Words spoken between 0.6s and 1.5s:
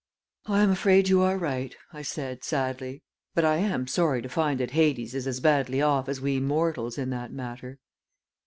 am afraid you are